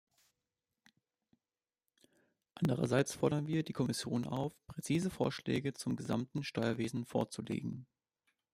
Andererseits 2.55 3.13
fordern 3.13 3.45
wir 3.45 3.61
die 3.61 3.71
Kommission 3.71 4.25
auf, 4.25 4.51
präzise 4.65 5.11
Vorschläge 5.11 5.73
zum 5.75 5.95
gesamten 5.95 6.43
Steuerwesen 6.43 7.05
vorzulegen. 7.05 7.85